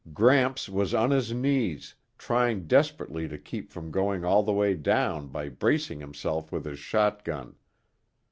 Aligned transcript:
Gramps 0.15 0.67
was 0.67 0.95
on 0.95 1.11
his 1.11 1.31
knees, 1.31 1.93
trying 2.17 2.65
desperately 2.65 3.27
to 3.27 3.37
keep 3.37 3.71
from 3.71 3.91
going 3.91 4.25
all 4.25 4.41
the 4.41 4.51
way 4.51 4.73
down 4.73 5.27
by 5.27 5.47
bracing 5.47 5.99
himself 5.99 6.51
with 6.51 6.65
his 6.65 6.79
shotgun. 6.79 7.55